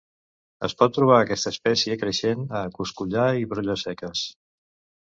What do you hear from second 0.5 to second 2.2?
Es pot trobar aquesta espècie